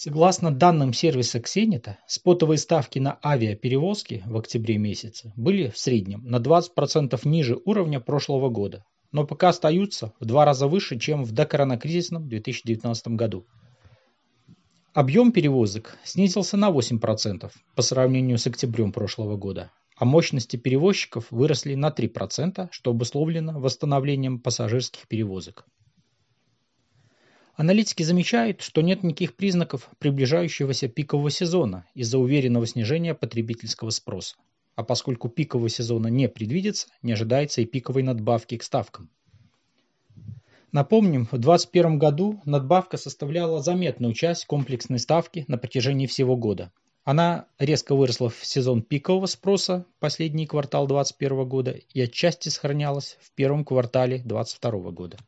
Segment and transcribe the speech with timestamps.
[0.00, 6.36] Согласно данным сервиса Ксенита, спотовые ставки на авиаперевозки в октябре месяце были в среднем на
[6.36, 12.28] 20% ниже уровня прошлого года, но пока остаются в два раза выше, чем в докоронакризисном
[12.28, 13.44] 2019 году.
[14.94, 21.74] Объем перевозок снизился на 8% по сравнению с октябрем прошлого года, а мощности перевозчиков выросли
[21.74, 25.66] на 3%, что обусловлено восстановлением пассажирских перевозок.
[27.58, 34.36] Аналитики замечают, что нет никаких признаков приближающегося пикового сезона из-за уверенного снижения потребительского спроса.
[34.76, 39.10] А поскольку пикового сезона не предвидится, не ожидается и пиковой надбавки к ставкам.
[40.70, 46.70] Напомним, в 2021 году надбавка составляла заметную часть комплексной ставки на протяжении всего года.
[47.02, 53.32] Она резко выросла в сезон пикового спроса, последний квартал 2021 года, и отчасти сохранялась в
[53.32, 55.18] первом квартале 2022 года.